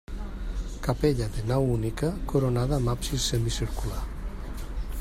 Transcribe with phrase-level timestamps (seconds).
[0.85, 4.01] Capella de nau única coronada amb absis semicircular.